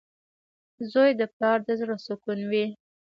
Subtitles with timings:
[0.91, 2.65] •زوی د پلار د زړۀ سکون وي.